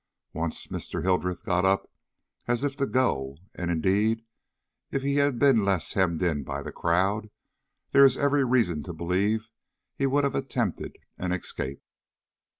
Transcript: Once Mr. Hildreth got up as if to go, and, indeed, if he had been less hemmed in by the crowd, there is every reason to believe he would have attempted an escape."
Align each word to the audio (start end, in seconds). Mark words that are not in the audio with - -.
Once 0.33 0.65
Mr. 0.65 1.03
Hildreth 1.03 1.43
got 1.43 1.63
up 1.63 1.87
as 2.47 2.63
if 2.63 2.75
to 2.75 2.87
go, 2.87 3.37
and, 3.53 3.69
indeed, 3.69 4.25
if 4.89 5.03
he 5.03 5.17
had 5.17 5.37
been 5.37 5.63
less 5.63 5.93
hemmed 5.93 6.23
in 6.23 6.41
by 6.43 6.63
the 6.63 6.71
crowd, 6.71 7.29
there 7.91 8.03
is 8.03 8.17
every 8.17 8.43
reason 8.43 8.81
to 8.81 8.93
believe 8.93 9.51
he 9.95 10.07
would 10.07 10.23
have 10.23 10.33
attempted 10.33 10.97
an 11.19 11.31
escape." 11.31 11.83